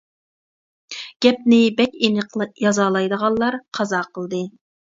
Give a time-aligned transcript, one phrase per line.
[1.25, 4.45] گەپنى بەك ئېنىق يازالايدىغانلار قازا قىلدى.